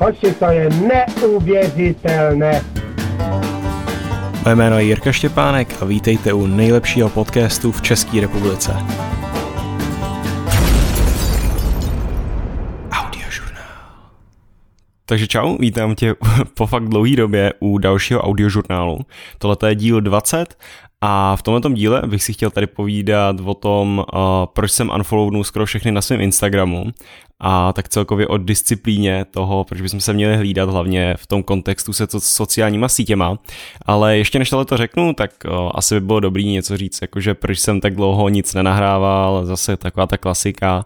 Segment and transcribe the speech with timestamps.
[0.00, 2.62] Hoši, to je neuvěřitelné.
[4.44, 8.72] Moje jméno je Jirka Štěpánek a vítejte u nejlepšího podcastu v České republice.
[12.90, 13.64] Audiožurnál.
[15.06, 16.14] Takže čau, vítám tě
[16.56, 18.98] po fakt dlouhé době u dalšího audiožurnálu.
[19.38, 20.54] Tohle je díl 20
[21.04, 24.20] a v tomto díle bych si chtěl tady povídat o tom, uh,
[24.52, 26.84] proč jsem unfollownul skoro všechny na svém Instagramu
[27.40, 31.92] a tak celkově o disciplíně toho, proč bychom se měli hlídat hlavně v tom kontextu
[31.92, 33.38] se to sociálníma sítěma.
[33.86, 37.34] Ale ještě než tohle to řeknu, tak uh, asi by bylo dobrý něco říct, jakože
[37.34, 40.84] proč jsem tak dlouho nic nenahrával, zase taková ta klasika.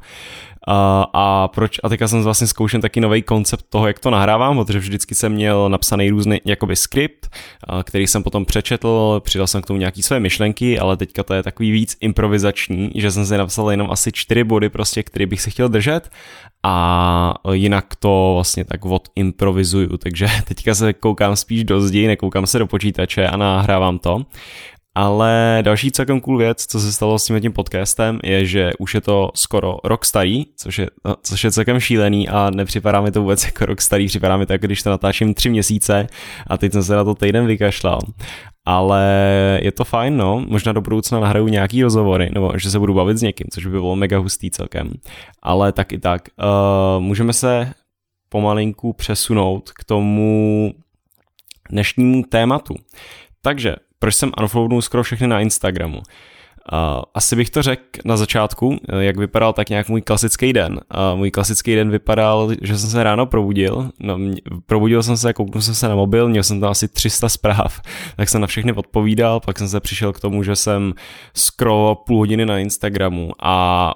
[0.69, 4.57] A, a proč, a teďka jsem vlastně zkoušel taky nový koncept toho, jak to nahrávám,
[4.57, 7.29] protože vždycky jsem měl napsaný různý jakoby skript,
[7.84, 11.43] který jsem potom přečetl, přidal jsem k tomu nějaký své myšlenky, ale teďka to je
[11.43, 15.51] takový víc improvizační, že jsem si napsal jenom asi čtyři body prostě, který bych si
[15.51, 16.10] chtěl držet
[16.62, 22.46] a jinak to vlastně tak od improvizuju, takže teďka se koukám spíš do zdi, nekoukám
[22.46, 24.23] se do počítače a nahrávám to.
[24.99, 28.95] Ale další celkem cool věc, co se stalo s tím tím podcastem, je, že už
[28.95, 33.11] je to skoro rok starý, což je, no, což je celkem šílený a nepřipadá mi
[33.13, 36.07] to vůbec jako rok starý, připadá mi to jako když to natáčím tři měsíce
[36.47, 38.01] a teď jsem se na to týden vykašlal.
[38.65, 39.05] Ale
[39.63, 43.19] je to fajn, no, možná do budoucna nahraju nějaký rozhovory, nebo že se budu bavit
[43.19, 44.93] s někým, což by bylo mega hustý celkem.
[45.43, 47.73] Ale tak i tak, uh, můžeme se
[48.29, 50.73] pomalinku přesunout k tomu
[51.71, 52.74] dnešnímu tématu.
[53.43, 56.02] Takže proč jsem unfollownul skoro všechny na Instagramu.
[57.14, 60.72] Asi bych to řekl na začátku, jak vypadal tak nějak můj klasický den.
[60.72, 64.19] Uh, můj klasický den vypadal, že jsem se ráno probudil, no,
[64.66, 67.81] probudil jsem se, kouknul jsem se na mobil, měl jsem tam asi 300 zpráv,
[68.16, 70.94] tak jsem na všechny odpovídal, pak jsem se přišel k tomu, že jsem
[71.34, 73.31] scrolloval půl hodiny na Instagramu.
[73.42, 73.94] A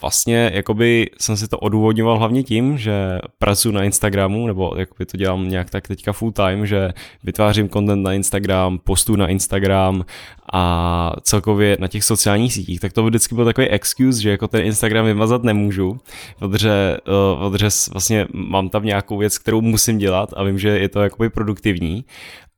[0.00, 5.16] vlastně jakoby jsem si to odůvodňoval hlavně tím, že pracuji na Instagramu, nebo jakoby to
[5.16, 6.92] dělám nějak tak teďka full time, že
[7.24, 10.04] vytvářím content na Instagram, postu na Instagram
[10.52, 14.64] a celkově na těch sociálních sítích, tak to vždycky byl takový excuse, že jako ten
[14.64, 16.00] Instagram vymazat nemůžu,
[16.38, 16.96] protože,
[17.38, 21.02] uh, protože vlastně mám tam nějakou věc, kterou musím dělat a vím, že je to
[21.02, 22.04] jakoby produktivní.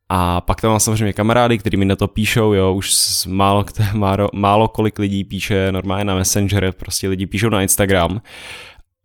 [0.08, 2.92] A pak tam mám samozřejmě kamarády, kteří mi na to píšou, jo, už
[3.26, 8.20] málo, málo, málo kolik lidí píše normálně na Messenger, prostě lidi píšou na Instagram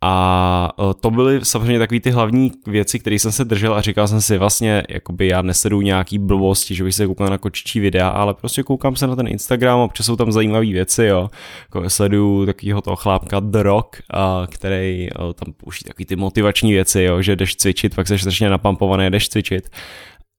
[0.04, 4.08] a e, to byly samozřejmě takové ty hlavní věci, které jsem se držel a říkal
[4.08, 8.08] jsem si vlastně, jakoby já nesedu nějaký blbosti, že bych se koukal na kočičí videa,
[8.08, 11.30] ale prostě koukám se na ten Instagram, občas jsou tam zajímavé věci, jo.
[11.62, 16.16] Jako sleduju takového toho chlápka The Rock, a, který a, e, tam pouští takový ty
[16.16, 19.70] motivační věci, jo, že jdeš cvičit, pak jsi strašně napampovaný, jdeš cvičit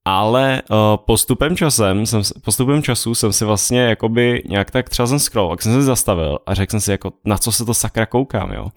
[0.05, 5.19] ale uh, postupem časem, jsem, postupem času jsem si vlastně jakoby nějak tak třeba jsem
[5.19, 8.05] scroll, tak jsem se zastavil a řekl jsem si jako na co se to sakra
[8.05, 8.67] koukám, jo.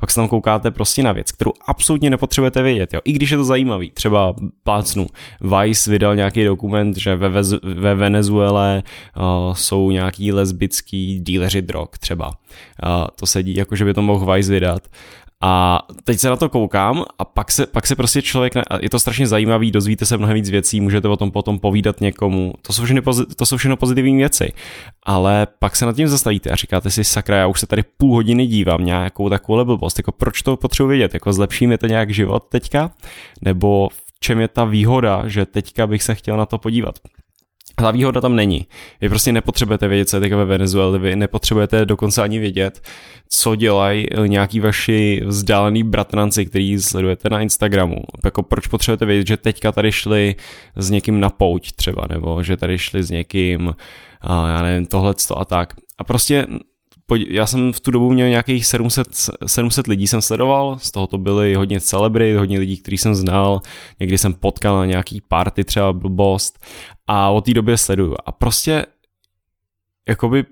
[0.00, 3.00] Pak se tam koukáte prostě na věc, kterou absolutně nepotřebujete vědět, jo.
[3.04, 5.06] I když je to zajímavý, třeba plácnu,
[5.40, 8.82] Vice vydal nějaký dokument, že ve, ve Venezuele
[9.16, 12.26] uh, jsou nějaký lesbický díleři drog třeba.
[12.26, 12.32] Uh,
[13.16, 14.88] to sedí jako, že by to mohl Vice vydat.
[15.42, 18.98] A teď se na to koukám a pak se, pak se prostě člověk, je to
[18.98, 22.84] strašně zajímavý, dozvíte se mnohem víc věcí, můžete o tom potom povídat někomu, to jsou
[22.84, 23.02] všechno,
[23.36, 24.52] to jsou všechno pozitivní věci,
[25.02, 28.14] ale pak se nad tím zastavíte a říkáte si, sakra, já už se tady půl
[28.14, 32.10] hodiny dívám nějakou takovou blbost, jako proč to potřebuji vědět, jako zlepší mi to nějak
[32.10, 32.90] život teďka,
[33.42, 36.98] nebo v čem je ta výhoda, že teďka bych se chtěl na to podívat.
[37.74, 38.66] Ta výhoda tam není.
[39.00, 42.82] Vy prostě nepotřebujete vědět, co je ve Venezuele, vy nepotřebujete dokonce ani vědět,
[43.28, 47.96] co dělají eh, nějaký vaši vzdálený bratranci, který sledujete na Instagramu.
[48.24, 50.34] Jako proč potřebujete vědět, že teďka tady šli
[50.76, 53.74] s někým na pouť třeba, nebo že tady šli s někým,
[54.20, 55.74] a já nevím, tohle a tak.
[55.98, 56.46] A prostě
[57.28, 59.08] já jsem v tu dobu měl nějakých 700,
[59.46, 63.60] 700 lidí jsem sledoval, z toho to byly hodně celebry, hodně lidí, který jsem znal,
[64.00, 66.58] někdy jsem potkal na nějaký party třeba blbost
[67.06, 68.14] a od té doby sleduju.
[68.26, 68.86] A prostě
[70.08, 70.44] jakoby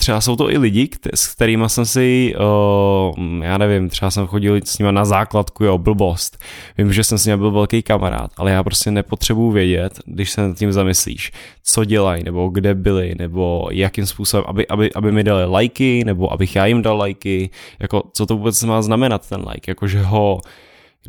[0.00, 4.60] třeba jsou to i lidi, s kterými jsem si, uh, já nevím, třeba jsem chodil
[4.64, 6.38] s nimi na základku, jo, blbost.
[6.78, 10.40] Vím, že jsem s nimi byl velký kamarád, ale já prostě nepotřebuji vědět, když se
[10.40, 11.32] nad tím zamyslíš,
[11.62, 16.32] co dělají, nebo kde byli, nebo jakým způsobem, aby, aby, aby mi dali lajky, nebo
[16.32, 20.40] abych já jim dal lajky, jako co to vůbec má znamenat ten like, jakože ho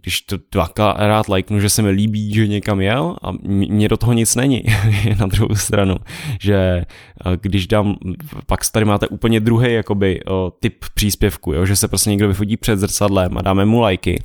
[0.01, 4.13] když to dvakrát lajknu, že se mi líbí, že někam jel a mně do toho
[4.13, 4.63] nic není.
[5.19, 5.95] Na druhou stranu,
[6.39, 6.85] že
[7.41, 7.95] když dám,
[8.45, 10.21] pak tady máte úplně druhý jakoby
[10.59, 14.23] typ příspěvku, jo, že se prostě někdo vyfotí před zrcadlem a dáme mu lajky,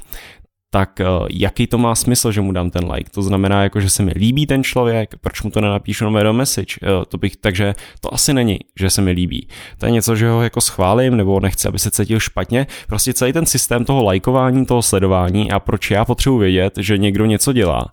[0.76, 3.10] tak uh, jaký to má smysl, že mu dám ten like?
[3.10, 6.32] To znamená, jako, že se mi líbí ten člověk, proč mu to nenapíšu na do
[6.32, 6.74] message?
[6.82, 9.48] Uh, to bych, takže to asi není, že se mi líbí.
[9.78, 12.66] To je něco, že ho jako schválím, nebo nechci, aby se cítil špatně.
[12.86, 17.26] Prostě celý ten systém toho lajkování, toho sledování a proč já potřebuji vědět, že někdo
[17.26, 17.90] něco dělá,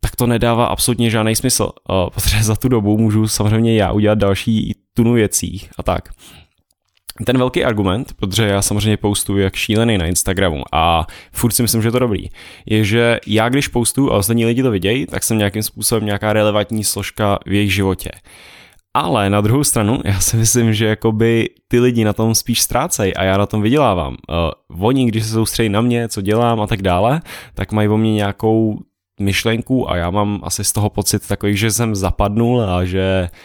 [0.00, 1.70] tak to nedává absolutně žádný smysl,
[2.14, 6.08] protože za tu dobu můžu samozřejmě já udělat další tunu věcí a tak.
[7.26, 11.82] Ten velký argument, protože já samozřejmě postuju jak šílený na Instagramu a furt si myslím,
[11.82, 12.28] že je to dobrý,
[12.66, 16.32] je, že já když postuju a ostatní lidi to vidějí, tak jsem nějakým způsobem nějaká
[16.32, 18.10] relevantní složka v jejich životě.
[18.94, 23.14] Ale na druhou stranu, já si myslím, že jakoby ty lidi na tom spíš ztrácejí
[23.14, 24.16] a já na tom vydělávám.
[24.70, 27.20] Uh, oni, když se soustředí na mě, co dělám a tak dále,
[27.54, 28.78] tak mají o mě nějakou
[29.20, 33.38] myšlenku a já mám asi z toho pocit takový, že jsem zapadnul a že uh,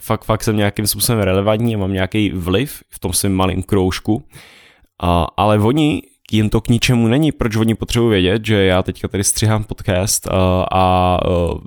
[0.00, 4.14] fakt, fakt jsem nějakým způsobem relevantní a mám nějaký vliv v tom svém malém kroužku.
[4.14, 9.08] Uh, ale oni, jim to k ničemu není, proč oni potřebují vědět, že já teďka
[9.08, 10.32] tady střihám podcast uh,
[10.72, 11.58] a uh,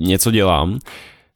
[0.00, 0.78] něco dělám,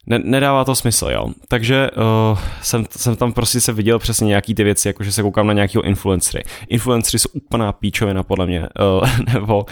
[0.07, 1.27] ne, nedává to smysl, jo.
[1.47, 5.21] Takže uh, jsem, jsem tam prostě se viděl přesně nějaký ty věci, jako že se
[5.21, 6.43] koukám na nějakého influencery.
[6.69, 9.65] Influencery jsou úplná píčovina podle mě, uh, nebo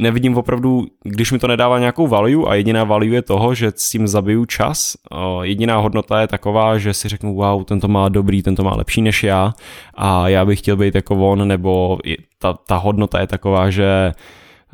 [0.00, 3.90] nevidím opravdu, když mi to nedává nějakou value a jediná value je toho, že s
[3.90, 4.96] tím zabiju čas,
[5.42, 9.22] jediná hodnota je taková, že si řeknu, wow, tento má dobrý, tento má lepší než
[9.22, 9.52] já.
[9.94, 11.98] A já bych chtěl být jako on, nebo
[12.38, 14.12] ta, ta hodnota je taková, že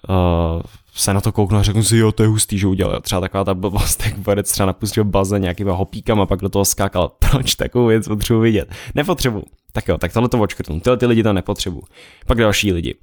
[0.08, 0.62] uh,
[0.96, 3.00] se na to kouknu a řeknu si, jo, to je hustý, že udělal.
[3.00, 6.64] Třeba taková ta blbost, jak borec třeba napustil bazén nějakýma hopíkama a pak do toho
[6.64, 7.08] skákal.
[7.30, 8.68] Proč takovou věc potřebuji vidět?
[8.94, 9.44] Nepotřebuji.
[9.72, 10.80] Tak jo, tak tohle to očkrtnu.
[10.80, 11.82] Tyhle ty lidi to nepotřebuji.
[12.26, 12.94] Pak další lidi.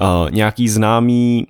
[0.00, 1.46] Uh, nějaký známý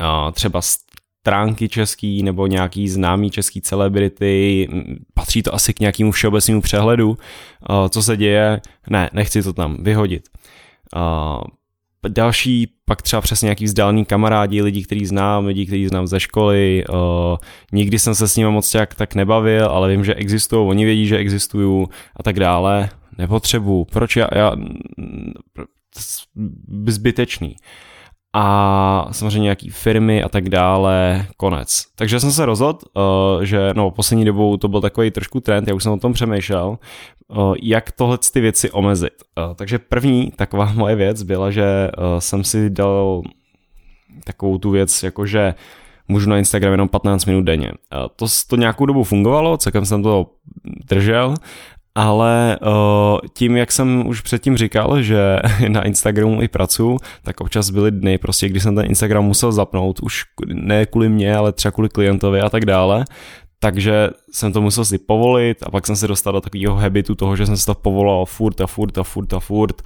[0.00, 4.68] uh, třeba stránky český nebo nějaký známý český celebrity,
[5.14, 8.60] patří to asi k nějakému všeobecnému přehledu, uh, co se děje,
[8.90, 10.28] ne, nechci to tam vyhodit.
[10.96, 11.42] Uh,
[12.08, 16.84] další pak třeba přesně nějaký vzdálený kamarádi, lidi, který znám, lidi, který znám ze školy,
[16.88, 16.96] uh,
[17.72, 21.06] nikdy jsem se s nimi moc tak, tak nebavil, ale vím, že existují, oni vědí,
[21.06, 21.86] že existují
[22.16, 24.52] a tak dále, nepotřebuju, proč já, já
[26.86, 27.56] zbytečný
[28.36, 31.84] a samozřejmě nějaký firmy a tak dále, konec.
[31.94, 35.74] Takže jsem se rozhodl, uh, že no, poslední dobou to byl takový trošku trend, já
[35.74, 36.78] už jsem o tom přemýšlel,
[37.28, 39.12] uh, jak tohle ty věci omezit.
[39.38, 43.22] Uh, takže první taková moje věc byla, že jsem si dal
[44.24, 45.54] takovou tu věc, jakože
[46.08, 47.72] můžu na Instagram jenom 15 minut denně.
[48.16, 50.26] To, to nějakou dobu fungovalo, celkem jsem to
[50.64, 51.34] držel
[51.94, 55.38] ale uh, tím, jak jsem už předtím říkal, že
[55.68, 60.00] na Instagramu i pracuji, tak občas byly dny, prostě, kdy jsem ten Instagram musel zapnout,
[60.00, 63.04] už ne kvůli mě, ale třeba kvůli klientovi a tak dále,
[63.58, 67.36] takže jsem to musel si povolit a pak jsem se dostal do takového habitu toho,
[67.36, 69.82] že jsem se to povolal furt a furt a furt a furt.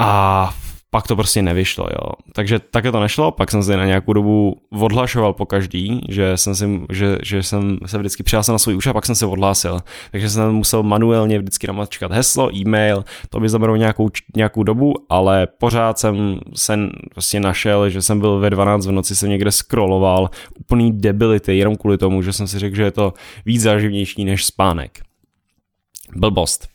[0.00, 0.52] A
[0.90, 2.12] pak to prostě nevyšlo, jo.
[2.32, 6.54] Takže také to nešlo, pak jsem se na nějakou dobu odhlašoval po každý, že jsem,
[6.54, 9.80] si, že, že jsem se vždycky přihlásil na svůj už a pak jsem se odhlásil.
[10.10, 15.46] Takže jsem musel manuálně vždycky namačkat heslo, e-mail, to by zabralo nějakou, nějakou dobu, ale
[15.46, 16.78] pořád jsem se
[17.12, 20.30] prostě našel, že jsem byl ve 12 v noci, jsem někde scrolloval,
[20.60, 23.14] úplný debility, jenom kvůli tomu, že jsem si řekl, že je to
[23.46, 25.00] víc záživnější než spánek.
[26.16, 26.68] Blbost.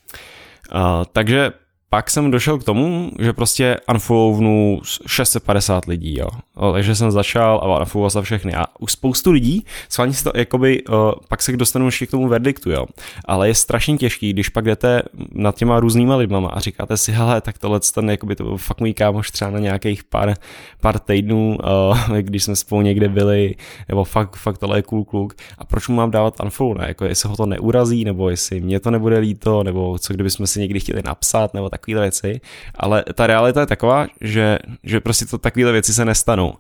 [0.76, 0.82] Uh,
[1.12, 1.52] takže
[1.94, 6.28] pak jsem došel k tomu, že prostě unfollownu 650 lidí, jo.
[6.74, 8.54] Takže jsem začal a unfollowoval za všechny.
[8.54, 10.84] A už spoustu lidí, schválně si to jakoby,
[11.28, 12.86] pak se dostanu ještě k tomu verdiktu, jo.
[13.26, 15.02] Ale je strašně těžký, když pak jdete
[15.32, 18.80] nad těma různýma lidma a říkáte si, hele, tak tohle ten, jakoby to byl fakt
[18.80, 20.34] můj kámoš třeba na nějakých pár,
[20.82, 21.58] pár týdnů,
[22.22, 23.56] když jsme spolu někde byli,
[23.90, 25.34] nebo fakt, fakt tohle je cool kluk.
[25.58, 26.86] A proč mu mám dávat unfollow, ne?
[26.88, 30.60] Jako jestli ho to neurazí, nebo jestli mě to nebude líto, nebo co kdybychom si
[30.60, 32.42] někdy chtěli napsat, nebo tak takovéhle věci,
[32.76, 36.54] ale ta realita je taková, že, že prostě to takovéhle věci se nestanou.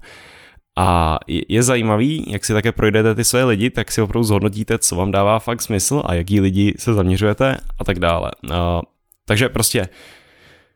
[0.77, 4.96] A je, zajímavý, jak si také projdete ty své lidi, tak si opravdu zhodnotíte, co
[4.96, 8.32] vám dává fakt smysl a jaký lidi se zaměřujete a tak dále.
[8.51, 8.82] A,
[9.25, 9.89] takže prostě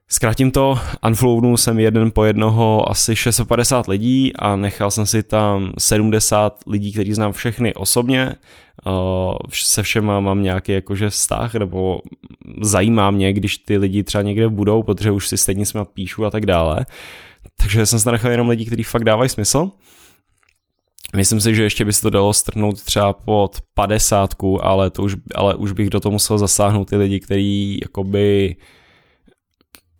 [0.10, 5.74] Zkrátím to, unflownu jsem jeden po jednoho asi 650 lidí a nechal jsem si tam
[5.78, 8.36] 70 lidí, kteří znám všechny osobně.
[9.54, 12.02] Se všema mám nějaký jakože vztah, nebo
[12.62, 16.30] zajímá mě, když ty lidi třeba někde budou, protože už si stejně s píšu a
[16.30, 16.86] tak dále.
[17.58, 19.72] Takže jsem se nechal jenom lidi, kteří fakt dávají smysl.
[21.16, 25.16] Myslím si, že ještě by se to dalo strhnout třeba pod 50, ale, to už,
[25.36, 28.56] ale už bych do toho musel zasáhnout ty lidi, kteří jakoby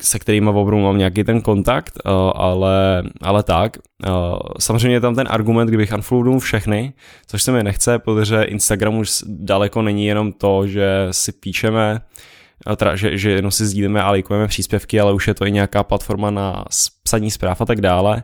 [0.02, 3.78] se kterými opravdu mám nějaký ten kontakt, uh, ale, ale tak.
[4.08, 6.94] Uh, samozřejmě je tam ten argument, kdybych unfollownul všechny,
[7.28, 12.02] což se mi nechce, protože Instagram už daleko není jenom to, že si píšeme,
[12.76, 15.84] teda, že, že jenom si sdílíme a lajkujeme příspěvky, ale už je to i nějaká
[15.84, 16.66] platforma na
[17.04, 18.24] psaní zpráv a tak dále.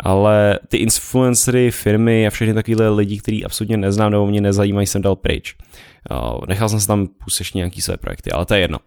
[0.00, 5.02] Ale ty influencery, firmy a všechny takovéhle lidi, který absolutně neznám nebo mě nezajímají, jsem
[5.02, 5.54] dal pryč.
[6.48, 8.78] Nechal jsem se tam pustit nějaký své projekty, ale to je jedno.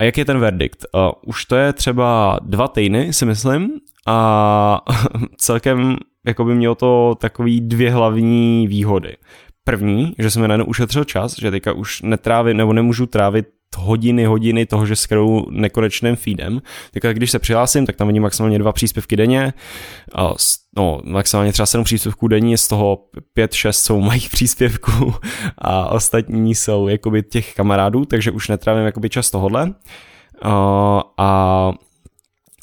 [0.00, 0.86] A jak je ten verdikt?
[1.26, 3.70] Už to je třeba dva týdny, si myslím,
[4.06, 4.80] a
[5.36, 9.16] celkem jako by mělo to takový dvě hlavní výhody.
[9.64, 13.46] První, že jsem najednou ušetřil čas, že teďka už netrávím nebo nemůžu trávit
[13.76, 16.62] hodiny, hodiny toho, že scrollu nekonečným feedem.
[16.92, 19.52] Tak když se přihlásím, tak tam vidím maximálně dva příspěvky denně,
[20.14, 20.34] a
[20.76, 22.98] no, maximálně třeba sedm příspěvků denně, z toho
[23.32, 25.14] pět, šest jsou mojich příspěvků
[25.58, 29.74] a ostatní jsou jakoby těch kamarádů, takže už netrávím jakoby čas tohodle.
[30.42, 31.72] A, a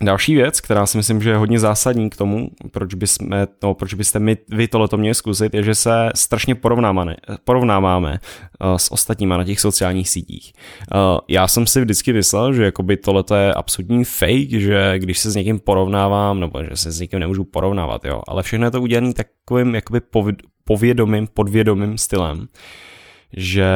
[0.01, 3.29] Další věc, která si myslím, že je hodně zásadní k tomu, proč, bychom,
[3.63, 8.19] no, proč byste my, vy tohleto měli zkusit, je, že se strašně porovnáváme, porovnáváme
[8.61, 10.53] uh, s ostatníma na těch sociálních sítích.
[10.93, 15.31] Uh, já jsem si vždycky myslel, že jakoby tohleto je absolutní fake, že když se
[15.31, 18.81] s někým porovnávám, nebo že se s někým nemůžu porovnávat, jo, ale všechno je to
[18.81, 20.01] udělané takovým jakoby
[20.63, 22.47] povědomým, podvědomým stylem,
[23.37, 23.67] že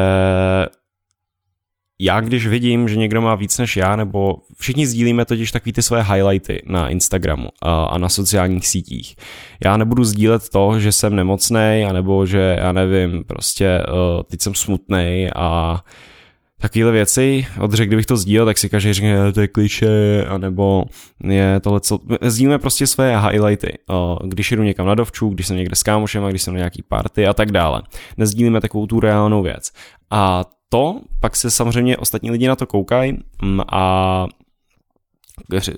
[2.03, 5.81] já když vidím, že někdo má víc než já, nebo všichni sdílíme totiž takový ty
[5.81, 9.15] své highlighty na Instagramu a, a na sociálních sítích.
[9.65, 14.55] Já nebudu sdílet to, že jsem nemocný, anebo že, já nevím, prostě uh, teď jsem
[14.55, 15.79] smutný a
[16.61, 20.83] takovéhle věci, odře, kdybych to sdílel, tak si každý řekne, to je kliše, anebo
[21.23, 21.99] je tohle, co...
[22.21, 23.77] Sdílíme prostě své highlighty,
[24.23, 27.27] když jdu někam na dovču, když jsem někde s kámošem, když jsem na nějaký party
[27.27, 27.81] a tak dále.
[28.17, 29.71] Nezdílíme takovou tu reálnou věc.
[30.11, 34.27] A to, pak se samozřejmě ostatní lidi na to koukají mm, a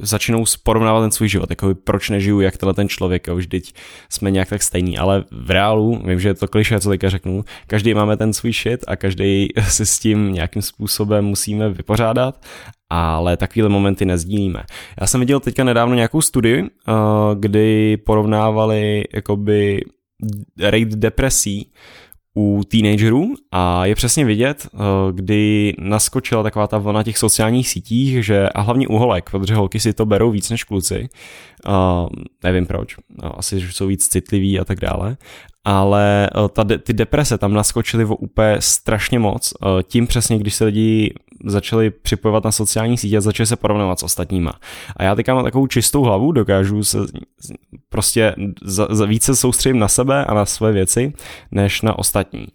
[0.02, 3.74] začnou porovnávat ten svůj život, jako proč nežiju jak tenhle ten člověk, jo, vždyť
[4.10, 7.46] jsme nějak tak stejný, ale v reálu, vím, že je to kliše, co teďka řeknu,
[7.68, 12.46] každý máme ten svůj shit a každý se s tím nějakým způsobem musíme vypořádat,
[12.90, 14.64] ale takovéhle momenty nezdílíme.
[15.02, 16.92] Já jsem viděl teďka nedávno nějakou studii, eh,
[17.36, 19.82] kdy porovnávali jakoby
[20.60, 21.72] rate depresí
[22.38, 24.78] u teenagerů a je přesně vidět, eh,
[25.12, 29.80] kdy naskočila taková ta vlna těch sociálních sítích, že a hlavně u holek, protože holky
[29.80, 31.10] si to berou víc než kluci,
[31.68, 31.74] uh,
[32.44, 35.18] nevím proč, no, asi, že jsou víc citliví a tak dále,
[35.66, 40.66] ale uh, ta, ty deprese tam naskočily úplně strašně moc, uh, tím přesně, když se
[40.66, 41.14] lidi
[41.46, 44.54] začali připojovat na sociální sítě a začali se porovnávat s ostatníma.
[44.98, 46.98] A já teďka mám takovou čistou hlavu, dokážu se
[47.90, 51.14] prostě za, za více soustředím na sebe a na své věci,
[51.52, 52.48] než na ostatní.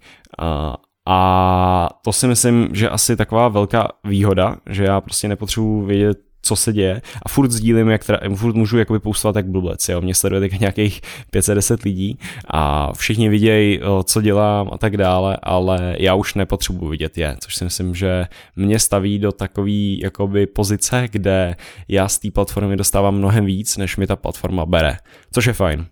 [0.42, 0.74] Uh,
[1.06, 6.56] a to si myslím, že asi taková velká výhoda, že já prostě nepotřebuji vědět co
[6.56, 10.14] se děje a furt sdílím, jak teda, furt můžu jakoby postovat jak blbec, jo, mě
[10.14, 12.18] sleduje tak nějakých 510 lidí
[12.48, 17.54] a všichni vidějí, co dělám a tak dále, ale já už nepotřebuji vidět je, což
[17.54, 18.26] si myslím, že
[18.56, 19.70] mě staví do takové
[20.02, 21.56] jakoby pozice, kde
[21.88, 24.96] já z té platformy dostávám mnohem víc, než mi ta platforma bere,
[25.32, 25.86] což je fajn.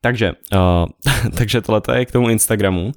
[0.00, 2.92] Takže, uh, takže tohle je k tomu Instagramu.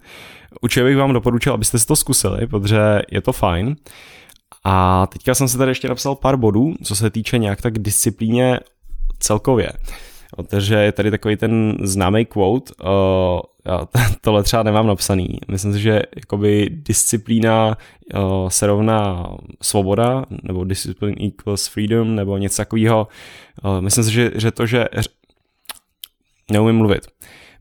[0.61, 2.79] Určitě bych vám doporučil, abyste si to zkusili, protože
[3.11, 3.67] je to fajn.
[3.67, 3.73] Uh,
[4.63, 8.59] a teďka jsem se tady ještě napsal pár bodů, co se týče nějak tak disciplíně
[9.19, 9.71] celkově.
[10.47, 12.89] Takže je tady takový ten známý quote, uh,
[13.65, 13.87] já
[14.21, 15.27] tohle třeba nemám napsaný.
[15.47, 17.77] Myslím si, že jakoby disciplína
[18.13, 19.27] uh, se rovná
[19.61, 23.07] svoboda, nebo discipline equals freedom, nebo něco takového.
[23.63, 24.85] Uh, myslím si, že, že to, že
[26.51, 27.07] neumím mluvit.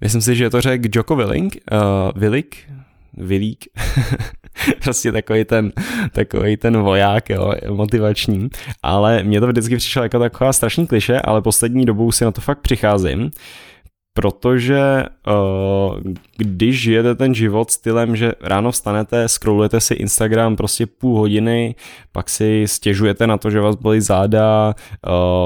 [0.00, 2.57] Myslím si, že to řekl Joko Willing, uh, Willik,
[3.16, 3.64] Vilík,
[4.85, 5.73] prostě takový ten,
[6.12, 8.49] takový ten voják, jo, motivační,
[8.83, 12.41] ale mě to vždycky přišlo jako taková strašný kliše, ale poslední dobou si na to
[12.41, 13.31] fakt přicházím,
[14.19, 15.99] protože uh,
[16.37, 21.75] když žijete ten život stylem, že ráno vstanete, scrollujete si Instagram prostě půl hodiny,
[22.12, 24.75] pak si stěžujete na to, že vás bolí záda,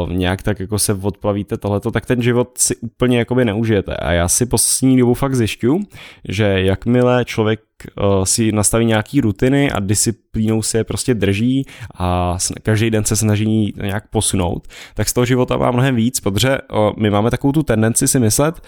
[0.05, 3.97] uh, nějak tak jako se odplavíte tohleto, tak ten život si úplně jakoby neužijete.
[3.97, 5.81] A já si poslední dobu fakt zjišťu,
[6.29, 11.67] že jakmile člověk uh, si nastaví nějaký rutiny a disciplínou se je prostě drží
[11.99, 16.59] a každý den se snaží nějak posunout, tak z toho života má mnohem víc, protože
[16.59, 18.61] uh, my máme takovou tu tendenci si myslet,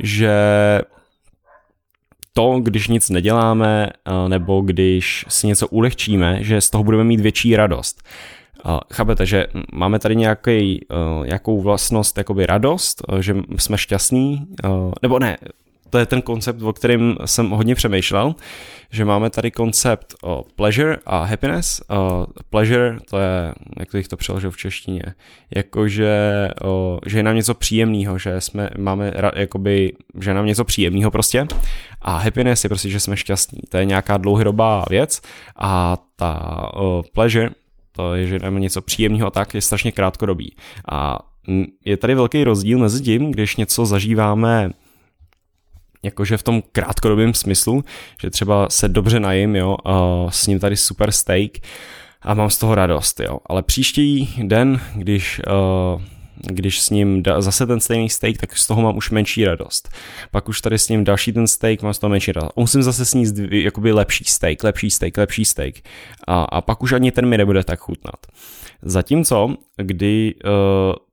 [0.00, 0.32] že
[2.32, 7.20] to, když nic neděláme, uh, nebo když si něco ulehčíme, že z toho budeme mít
[7.20, 8.02] větší radost.
[8.92, 10.86] Chápete, že máme tady nějaký,
[11.26, 14.46] nějakou vlastnost, jakoby radost, že jsme šťastní,
[15.02, 15.36] nebo ne,
[15.90, 18.34] to je ten koncept, o kterém jsem hodně přemýšlel,
[18.90, 21.82] že máme tady koncept o pleasure a happiness.
[21.88, 25.02] O pleasure, to je, jak bych to přeložil v češtině,
[25.56, 30.64] jakože o, že je nám něco příjemného, že jsme, máme, jakoby, že je nám něco
[30.64, 31.46] příjemného prostě.
[32.02, 33.60] A happiness je prostě, že jsme šťastní.
[33.68, 35.20] To je nějaká dlouhodobá věc
[35.58, 37.50] a ta o, pleasure,
[37.92, 40.56] to je, že máme něco příjemného a tak, je strašně krátkodobý.
[40.92, 41.18] A
[41.84, 44.70] je tady velký rozdíl mezi tím, když něco zažíváme
[46.02, 47.84] jakože v tom krátkodobém smyslu,
[48.22, 51.50] že třeba se dobře najím, jo, a s ním tady super steak
[52.22, 53.38] a mám z toho radost, jo.
[53.46, 55.40] Ale příští den, když
[55.94, 56.02] uh,
[56.40, 59.88] když s ním da, zase ten stejný steak, tak z toho mám už menší radost.
[60.30, 62.56] Pak už tady s ním další ten steak, mám z toho menší radost.
[62.56, 65.74] Musím zase sníst jakoby lepší steak, lepší steak, lepší steak.
[66.28, 68.26] A, a pak už ani ten mi nebude tak chutnat.
[68.82, 70.50] Zatímco, kdy uh,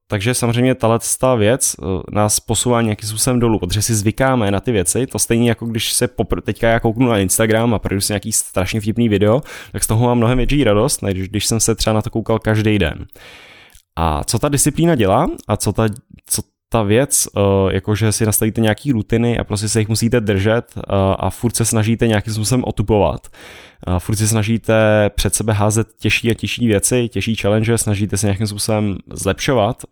[0.07, 0.99] takže samozřejmě tahle
[1.37, 5.49] věc eh, nás posouvá nějakým způsobem dolů, protože si zvykáme na ty věci, to stejně
[5.49, 9.09] jako když se popr- teďka já kouknu na Instagram a projdu si nějaký strašně vtipný
[9.09, 12.09] video, tak z toho mám mnohem větší radost, než když jsem se třeba na to
[12.09, 13.05] koukal každý den.
[13.95, 15.87] A co ta disciplína dělá a co ta,
[16.25, 20.73] co ta věc, uh, jakože si nastavíte nějaký rutiny a prostě se jich musíte držet
[20.75, 20.81] uh,
[21.19, 23.27] a furt se snažíte nějakým způsobem otupovat.
[23.87, 28.27] Uh, furt se snažíte před sebe házet těžší a těžší věci, těžší challenge, snažíte se
[28.27, 29.83] nějakým způsobem zlepšovat,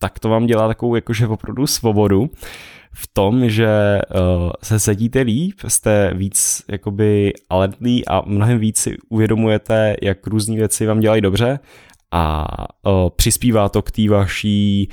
[0.00, 2.30] tak to vám dělá takovou jakože opravdu svobodu
[2.92, 4.00] v tom, že
[4.62, 10.86] se sedíte líp, jste víc jakoby alertlí a mnohem víc si uvědomujete, jak různé věci
[10.86, 11.58] vám dělají dobře
[12.12, 12.46] a
[13.16, 14.88] přispívá to k té vaší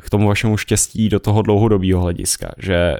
[0.00, 2.96] k tomu vašemu štěstí do toho dlouhodobého hlediska, že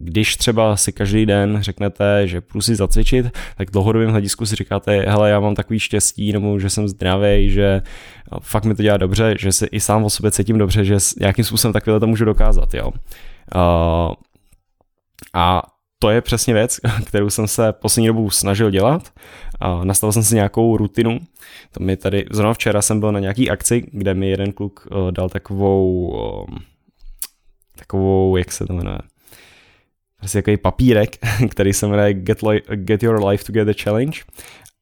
[0.00, 4.56] když třeba si každý den řeknete, že půjdu si zacvičit, tak v dlouhodobém hledisku si
[4.56, 7.82] říkáte, hele, já mám takový štěstí, nebo že jsem zdravý, že
[8.40, 11.44] fakt mi to dělá dobře, že si i sám o sobě cítím dobře, že nějakým
[11.44, 12.90] způsobem takhle to můžu dokázat, jo.
[15.34, 15.62] A
[15.98, 19.12] to je přesně věc, kterou jsem se poslední dobu snažil dělat.
[19.60, 21.18] A nastavil jsem si nějakou rutinu.
[21.72, 25.12] To mi tady, zrovna včera jsem byl na nějaký akci, kde mi jeden kluk uh,
[25.12, 26.58] dal takovou, uh,
[27.76, 28.98] takovou, jak se to jmenuje,
[30.18, 31.16] prostě takový papírek,
[31.50, 32.38] který se jmenuje Get,
[32.74, 34.20] Get Your Life Together Challenge.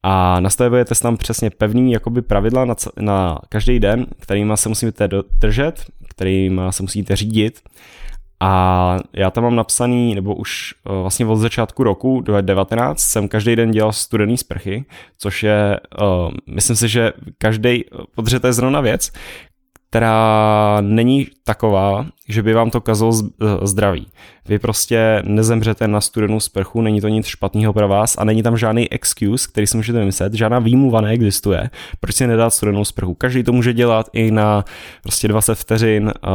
[0.03, 5.85] A nastavujete tam přesně pevný jakoby pravidla na, na každý den, kterýma se musíte držet,
[6.09, 7.61] kterýma se musíte řídit
[8.39, 13.55] a já tam mám napsaný, nebo už eh, vlastně od začátku roku 2019 jsem každý
[13.55, 14.85] den dělal studený sprchy,
[15.17, 17.83] což je, uh, myslím si, že každý,
[18.15, 19.11] protože to je zrovna věc,
[19.89, 24.07] která není taková, že by vám to kazilo eh, zdraví.
[24.47, 28.57] Vy prostě nezemřete na studenou sprchu, není to nic špatného pro vás a není tam
[28.57, 33.13] žádný excuse, který si můžete vymyslet, žádná výmluva neexistuje, proč si nedat studenou sprchu.
[33.13, 34.65] Každý to může dělat i na
[35.03, 36.29] prostě 20 vteřin eh,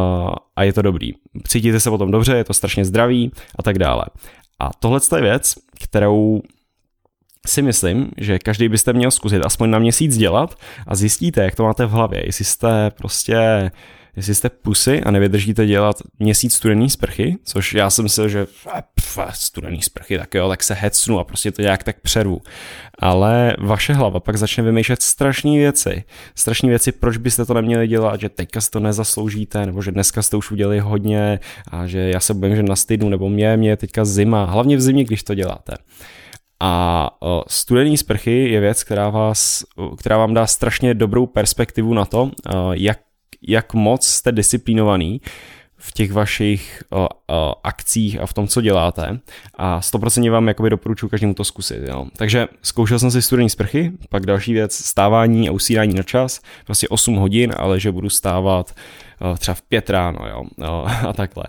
[0.57, 1.12] a je to dobrý.
[1.48, 4.05] Cítíte se potom dobře, je to strašně zdravý a tak dále.
[4.61, 6.42] A tohle je věc, kterou
[7.46, 10.55] si myslím, že každý byste měl zkusit aspoň na měsíc dělat
[10.87, 12.26] a zjistíte, jak to máte v hlavě.
[12.26, 13.70] Jestli jste prostě
[14.16, 18.46] jestli jste pusy a nevydržíte dělat měsíc studený sprchy, což já jsem myslel, že
[18.94, 22.40] pf, studený sprchy, tak jo, tak se hecnu a prostě to nějak tak přervu.
[22.98, 26.05] Ale vaše hlava pak začne vymýšlet strašné věci.
[26.35, 30.22] Strašné věci, proč byste to neměli dělat, že teďka si to nezasloužíte, nebo že dneska
[30.22, 33.76] jste už udělali hodně a že já se bojím, že nastydnu, nebo mě, mě je
[33.76, 35.74] teďka zima, hlavně v zimě, když to děláte.
[36.64, 37.11] A
[37.48, 39.64] studený sprchy je věc, která, vás,
[39.98, 42.31] která vám dá strašně dobrou perspektivu na to,
[42.72, 42.98] jak,
[43.48, 45.20] jak moc jste disciplinovaný
[45.77, 46.83] v těch vašich
[47.64, 49.20] akcích a v tom, co děláte.
[49.55, 51.83] A 100% vám jakoby doporučuji každému to zkusit.
[51.88, 52.07] Jo.
[52.16, 56.88] Takže zkoušel jsem si studený sprchy, pak další věc stávání a usínání na čas, prostě
[56.88, 58.75] 8 hodin, ale že budu stávat
[59.38, 60.44] třeba v 5 ráno jo,
[61.07, 61.44] a takhle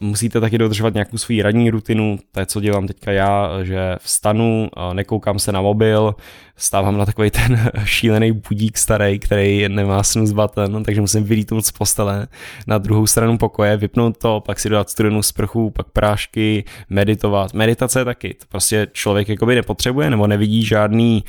[0.00, 4.68] musíte taky dodržovat nějakou svou radní rutinu, to je, co dělám teďka já, že vstanu,
[4.92, 6.14] nekoukám se na mobil,
[6.56, 11.72] stávám na takový ten šílený budík starý, který nemá snooze button, takže musím vylítnout z
[11.72, 12.28] postele
[12.66, 17.54] na druhou stranu pokoje, vypnout to, pak si dodat studenou sprchu, pak prášky, meditovat.
[17.54, 21.24] Meditace taky, to prostě člověk jakoby nepotřebuje nebo nevidí žádný,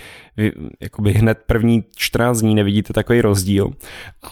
[0.82, 3.72] jakoby hned první 14 dní nevidíte takový rozdíl,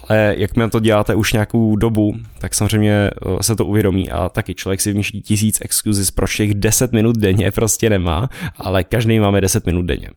[0.07, 4.55] ale jakmile to děláte už nějakou dobu, tak samozřejmě eh, se to uvědomí a taky
[4.55, 9.41] člověk si vymýšlí tisíc excuses, proč těch 10 minut denně prostě nemá, ale každý máme
[9.41, 10.09] 10 minut denně.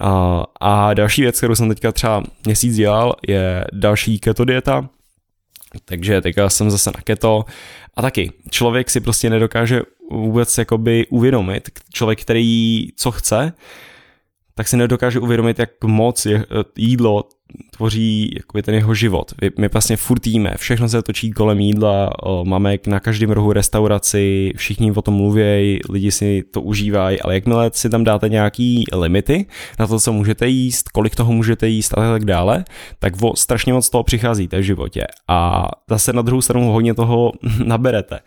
[0.00, 4.88] A, a další věc, kterou jsem teďka třeba měsíc dělal, je další keto dieta,
[5.84, 7.44] takže teďka jsem zase na keto.
[7.96, 13.52] A taky člověk si prostě nedokáže vůbec jakoby uvědomit, člověk, který co chce,
[14.58, 17.24] tak si nedokáže uvědomit, jak moc je, eh, jídlo
[17.76, 19.32] tvoří jakoby ten jeho život.
[19.58, 22.10] My vlastně furt jíme, všechno se točí kolem jídla,
[22.44, 27.70] máme na každém rohu restauraci, všichni o tom mluví, lidi si to užívají, ale jakmile
[27.74, 29.46] si tam dáte nějaký limity
[29.78, 32.64] na to, co můžete jíst, kolik toho můžete jíst a tak dále,
[32.98, 35.06] tak vo, strašně moc toho přicházíte v životě.
[35.28, 37.32] A zase na druhou stranu hodně toho
[37.64, 38.20] naberete.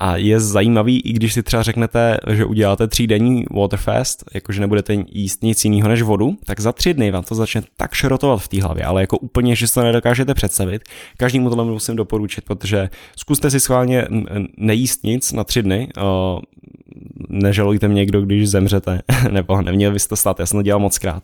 [0.00, 5.42] A je zajímavý, i když si třeba řeknete, že uděláte třídenní waterfast, jakože nebudete jíst
[5.42, 8.62] nic jiného než vodu, tak za tři dny vám to začne tak šrotovat v té
[8.62, 10.82] hlavě, ale jako úplně, že si to nedokážete představit.
[11.16, 14.06] Každému tohle musím doporučit, protože zkuste si schválně
[14.56, 15.88] nejíst nic na tři dny,
[17.28, 20.98] nežalujte mě někdo, když zemřete, nebo neměl byste to stát, já jsem to dělal moc
[20.98, 21.22] krát.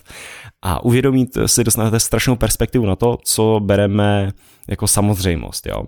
[0.63, 4.33] A uvědomit si dostanete strašnou perspektivu na to, co bereme
[4.69, 5.85] jako samozřejmost, jo.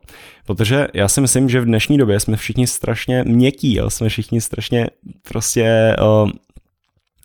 [0.46, 4.40] Protože já si myslím, že v dnešní době jsme všichni strašně měkký, jo, jsme všichni
[4.40, 4.86] strašně
[5.28, 6.30] prostě uh,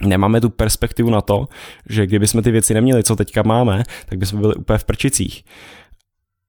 [0.01, 1.47] nemáme tu perspektivu na to,
[1.89, 5.43] že kdyby jsme ty věci neměli, co teďka máme, tak bychom byli úplně v prčicích.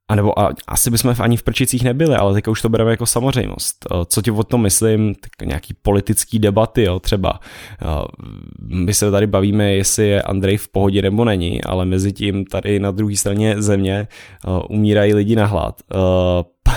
[0.08, 3.06] A nebo a, asi bychom ani v prčicích nebyli, ale teďka už to bereme jako
[3.06, 3.86] samozřejmost.
[3.86, 5.14] Eh, co ti o tom myslím?
[5.14, 7.40] Tak nějaký politický debaty, jo, třeba.
[7.82, 7.86] Eh,
[8.58, 12.80] my se tady bavíme, jestli je Andrej v pohodě nebo není, ale mezi tím tady
[12.80, 15.82] na druhé straně země eh, umírají lidi na hlad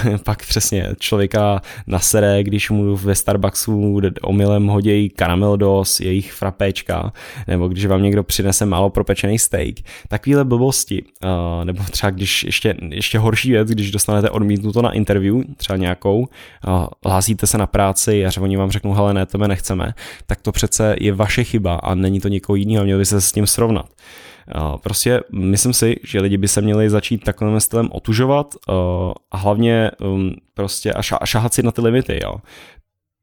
[0.23, 7.13] pak přesně člověka nasere, když mu ve Starbucksu omylem hodějí karamel dos, jejich frapéčka,
[7.47, 9.75] nebo když vám někdo přinese málo propečený steak.
[10.07, 15.41] Takovýhle blbosti, uh, nebo třeba když ještě, ještě horší věc, když dostanete odmítnuto na interview,
[15.57, 19.47] třeba nějakou, uh, hlásíte se na práci a oni vám řeknou, hele ne, to my
[19.47, 19.93] nechceme,
[20.27, 23.31] tak to přece je vaše chyba a není to někoho jiného, měli byste se s
[23.31, 23.89] tím srovnat.
[24.83, 28.55] Prostě myslím si, že lidi by se měli začít takovým stylem otužovat
[29.31, 32.35] a hlavně um, prostě a šahat si na ty limity, jo.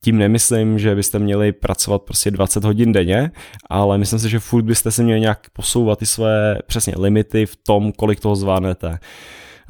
[0.05, 3.31] Tím nemyslím, že byste měli pracovat prostě 20 hodin denně,
[3.71, 7.57] ale myslím si, že furt byste si měli nějak posouvat ty své přesně limity v
[7.57, 8.99] tom, kolik toho zvládnete.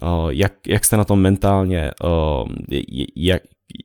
[0.02, 2.48] Uh, jak, jak jste na tom mentálně, uh,
[3.16, 3.42] jak,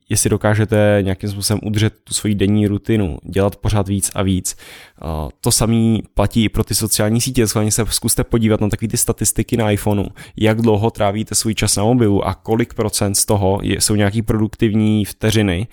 [0.08, 4.56] jestli dokážete nějakým způsobem udržet tu svoji denní rutinu, dělat pořád víc a víc.
[5.40, 7.46] To samé platí i pro ty sociální sítě.
[7.46, 10.04] Schválně se zkuste podívat na takové ty statistiky na iPhoneu,
[10.36, 15.04] jak dlouho trávíte svůj čas na mobilu a kolik procent z toho jsou nějaký produktivní
[15.04, 15.66] vteřiny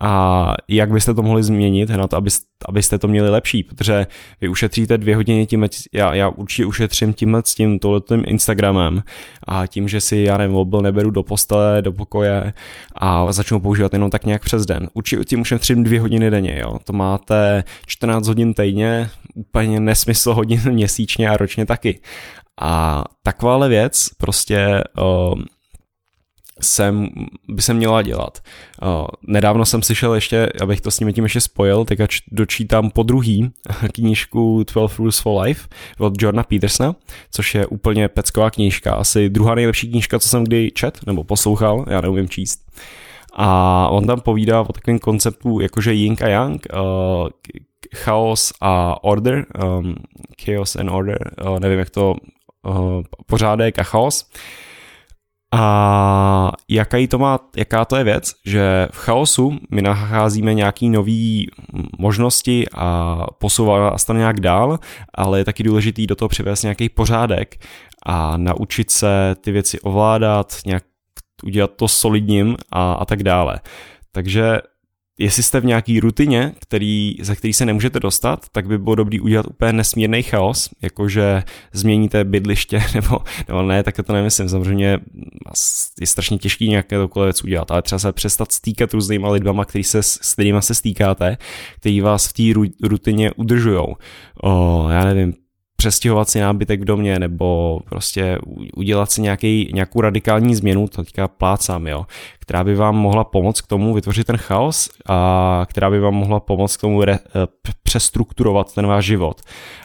[0.00, 4.06] a jak byste to mohli změnit na to, abyste, abyste to měli lepší, protože
[4.40, 9.02] vy ušetříte dvě hodiny tím, já, já určitě ušetřím tímhle s tím tohletým Instagramem
[9.48, 12.52] a tím, že si, já nevím, mobil neberu do postele, do pokoje
[12.94, 14.88] a začnu používat jenom tak nějak přes den.
[14.94, 16.78] Určitě tím ušetřím dvě hodiny denně, jo.
[16.84, 22.00] To máte 14 hodin týdně, úplně nesmysl hodin měsíčně a ročně taky.
[22.60, 25.34] A takováhle věc prostě uh,
[26.60, 27.08] jsem,
[27.48, 28.38] by se měla dělat.
[29.22, 33.50] Nedávno jsem slyšel ještě, abych to s ním tím ještě spojil, teďka dočítám po druhý
[33.92, 36.94] knížku 12 Rules for Life od Jordana Petersona,
[37.30, 41.84] což je úplně pecková knížka, asi druhá nejlepší knížka, co jsem kdy čet nebo poslouchal,
[41.88, 42.60] já neumím číst.
[43.36, 46.66] A on tam povídá o takovém konceptu jakože yin a yang,
[47.94, 49.46] chaos a order,
[50.44, 52.14] chaos and order, nevím jak to,
[53.26, 54.30] pořádek a chaos.
[55.56, 61.44] A jaká to má, jaká to je věc, že v chaosu my nacházíme nějaké nové
[61.98, 64.78] možnosti a posouváme nás tam nějak dál,
[65.14, 67.64] ale je taky důležitý do toho přivést nějaký pořádek
[68.06, 70.84] a naučit se ty věci ovládat, nějak
[71.44, 73.60] udělat to solidním a, a tak dále.
[74.12, 74.58] Takže
[75.18, 79.20] jestli jste v nějaký rutině, který, ze který se nemůžete dostat, tak by bylo dobrý
[79.20, 84.48] udělat úplně nesmírný chaos, jakože změníte bydliště, nebo, nebo ne, tak to nemyslím.
[84.48, 84.98] Samozřejmě
[86.00, 89.84] je strašně těžký nějaké takové věc udělat, ale třeba se přestat stýkat různýma lidma, který
[89.84, 91.36] se, s kterými se stýkáte,
[91.76, 93.86] který vás v té rutině udržují.
[94.90, 95.34] já nevím,
[95.84, 98.38] přestěhovat si nábytek v domě nebo prostě
[98.76, 102.06] udělat si nějaký, nějakou radikální změnu, to teďka plácám, jo,
[102.40, 106.40] která by vám mohla pomoct k tomu vytvořit ten chaos a která by vám mohla
[106.40, 107.18] pomoct k tomu re, eh,
[107.82, 109.40] přestrukturovat ten váš život.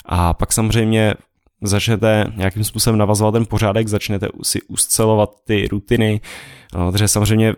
[0.05, 1.13] A pak samozřejmě
[1.61, 6.21] začnete nějakým způsobem navazovat ten pořádek, začnete si uscelovat ty rutiny,
[6.75, 7.53] no, protože samozřejmě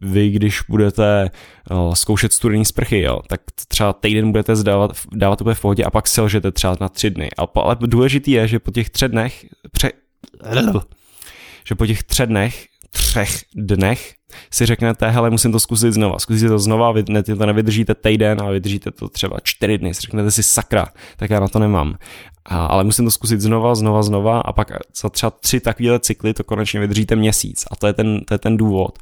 [0.00, 1.30] vy, když budete
[1.70, 5.90] uh, zkoušet studený sprchy, jo, tak třeba týden budete zdávat, dávat úplně v pohodě a
[5.90, 7.28] pak selžete třeba na tři dny.
[7.36, 9.92] Ale, ale důležitý je, že po těch třech dnech, pře,
[11.64, 14.14] že po těch třech dnech, třech dnech
[14.50, 16.18] si řeknete, hele, musím to zkusit znova.
[16.18, 19.94] Zkusíte to znova, vy ne, to nevydržíte týden, ale vydržíte to třeba čtyři dny.
[19.94, 20.86] Si řeknete si, sakra,
[21.16, 21.94] tak já na to nemám.
[22.44, 24.68] A, ale musím to zkusit znova, znova, znova a pak
[25.02, 27.64] za třeba tři takovéhle cykly to konečně vydržíte měsíc.
[27.70, 28.98] A to je ten, to je ten důvod,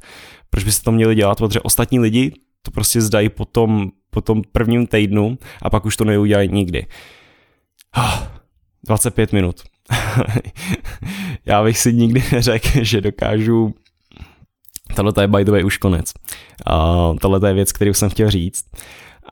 [0.50, 2.32] proč byste to měli dělat, protože ostatní lidi
[2.62, 6.86] to prostě zdají po tom, po tom prvním týdnu a pak už to neudělají nikdy.
[8.84, 9.62] 25 minut.
[11.46, 13.74] Já bych si nikdy neřekl, že dokážu
[14.96, 16.12] Tohle je by the way už konec.
[16.70, 18.64] Uh, tohle je věc, kterou jsem chtěl říct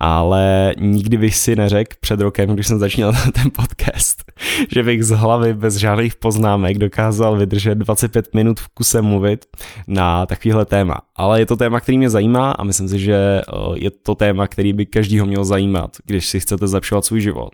[0.00, 4.24] ale nikdy bych si neřekl před rokem, když jsem začínal ten podcast,
[4.72, 9.46] že bych z hlavy bez žádných poznámek dokázal vydržet 25 minut v kuse mluvit
[9.88, 11.00] na takovýhle téma.
[11.16, 13.42] Ale je to téma, který mě zajímá a myslím si, že
[13.74, 17.50] je to téma, který by každýho měl zajímat, když si chcete zlepšovat svůj život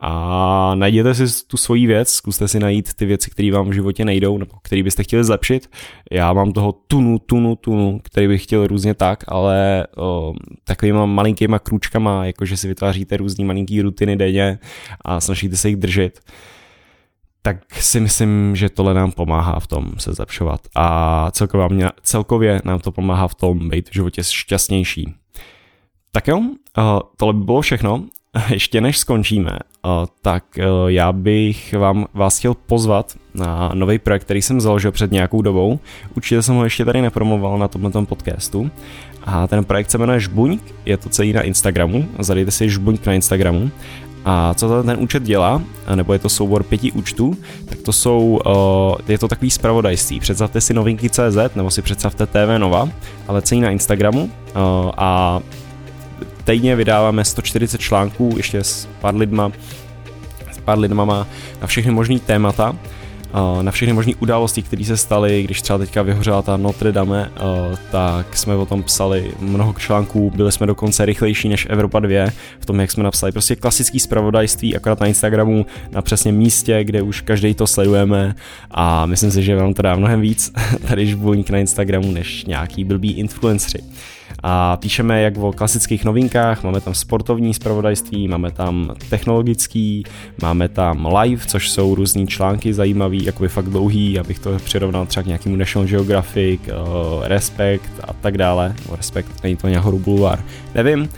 [0.00, 4.04] a najděte si tu svoji věc, zkuste si najít ty věci, které vám v životě
[4.04, 5.70] nejdou, nebo které byste chtěli zlepšit.
[6.10, 10.34] Já mám toho tunu, tunu, tunu, který bych chtěl různě tak, ale o,
[10.64, 14.58] takovýma malinkýma krůčkama, jakože si vytváříte různý malinký rutiny denně
[15.00, 16.20] a snažíte se jich držet,
[17.42, 22.80] tak si myslím, že tohle nám pomáhá v tom se zlepšovat a celkově, celkově nám
[22.80, 25.14] to pomáhá v tom být v životě šťastnější.
[26.12, 26.42] Tak jo,
[27.16, 28.04] tohle by bylo všechno
[28.50, 29.88] ještě než skončíme, eh,
[30.22, 35.12] tak eh, já bych vám vás chtěl pozvat na nový projekt, který jsem založil před
[35.12, 35.78] nějakou dobou.
[36.16, 38.70] Určitě jsem ho ještě tady nepromoval na tomto podcastu.
[39.24, 43.12] A ten projekt se jmenuje Žbuňk, je to celý na Instagramu, zadejte si Žbuňk na
[43.12, 43.70] Instagramu.
[44.24, 45.62] A co ten účet dělá,
[45.94, 50.20] nebo je to soubor pěti účtů, tak to jsou, eh, je to takový zpravodajství.
[50.20, 52.88] Představte si novinky CZ, nebo si představte TV Nova,
[53.28, 54.30] ale celý na Instagramu
[54.96, 55.40] a
[56.52, 59.52] týdně vydáváme 140 článků ještě s pár lidma,
[60.52, 61.26] s pár lidma
[61.60, 62.76] na všechny možný témata,
[63.62, 67.30] na všechny možné události, které se staly, když třeba teďka vyhořela ta Notre Dame,
[67.90, 72.30] tak jsme o tom psali mnoho článků, byli jsme dokonce rychlejší než Evropa 2
[72.60, 77.02] v tom, jak jsme napsali prostě klasický zpravodajství, akorát na Instagramu, na přesně místě, kde
[77.02, 78.34] už každý to sledujeme
[78.70, 80.52] a myslím si, že vám to dá mnohem víc
[80.88, 83.84] tady žbuňk na Instagramu, než nějaký blbý influenceri
[84.42, 90.04] a píšeme jak o klasických novinkách, máme tam sportovní zpravodajství, máme tam technologický,
[90.42, 95.22] máme tam live, což jsou různý články zajímavý, jakoby fakt dlouhý, abych to přirovnal třeba
[95.22, 98.74] k nějakému National Geographic, uh, Respect a tak dále.
[98.96, 101.08] Respect, není to nějaký Boulevard, nevím.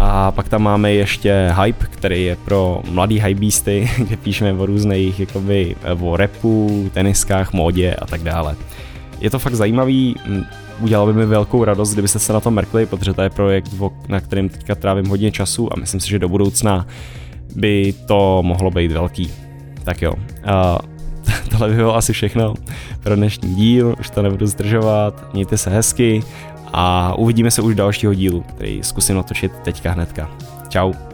[0.00, 5.20] A pak tam máme ještě Hype, který je pro mladý hypebeasty, kde píšeme o různých,
[5.20, 8.56] jakoby o repu, teniskách, módě a tak dále.
[9.20, 10.16] Je to fakt zajímavý,
[10.82, 13.74] udělalo by mi velkou radost, kdybyste se na to mrkli, protože to je projekt,
[14.08, 16.86] na kterém teďka trávím hodně času a myslím si, že do budoucna
[17.56, 19.30] by to mohlo být velký.
[19.84, 20.12] Tak jo.
[20.12, 20.78] Uh,
[21.50, 22.54] tohle by bylo asi všechno
[23.02, 26.22] pro dnešní díl, už to nebudu zdržovat, mějte se hezky
[26.72, 30.30] a uvidíme se už dalšího dílu, který zkusím natočit teďka hnedka.
[30.68, 31.11] Ciao.